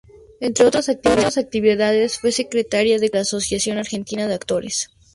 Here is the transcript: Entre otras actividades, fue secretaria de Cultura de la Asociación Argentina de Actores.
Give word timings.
Entre 0.39 0.65
otras 0.65 0.89
actividades, 1.37 2.17
fue 2.17 2.31
secretaria 2.31 2.95
de 2.97 3.01
Cultura 3.01 3.11
de 3.11 3.17
la 3.17 3.21
Asociación 3.21 3.77
Argentina 3.77 4.27
de 4.27 4.33
Actores. 4.33 4.89